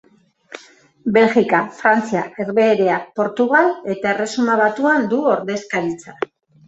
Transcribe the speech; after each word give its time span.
Belgika, 1.17 1.59
Frantzia, 1.81 2.23
Herbehereak, 2.39 3.05
Portugal 3.21 3.69
eta 3.97 4.15
Erresuma 4.15 4.57
Batuan 4.63 5.07
du 5.13 5.21
ordezkaritza. 5.35 6.17